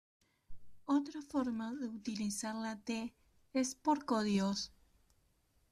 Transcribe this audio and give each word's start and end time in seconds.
Otra 0.85 1.21
forma 1.21 1.75
de 1.75 1.85
utilizar 1.87 2.55
la 2.55 2.75
T 2.75 3.13
es 3.53 3.75
por 3.75 4.03
códigos. 4.03 4.71